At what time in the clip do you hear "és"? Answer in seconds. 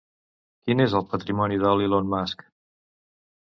0.85-0.95